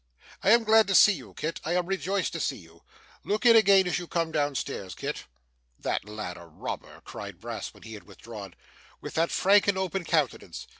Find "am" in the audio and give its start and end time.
0.49-0.63, 1.75-1.85